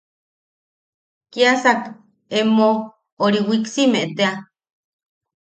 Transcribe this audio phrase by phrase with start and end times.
[1.31, 1.81] Kiasak
[2.39, 2.69] emo...
[3.27, 3.39] ori...
[3.49, 4.33] wiksiime tea...